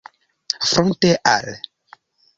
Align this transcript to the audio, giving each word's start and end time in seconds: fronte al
fronte 0.69 1.11
al 1.23 1.47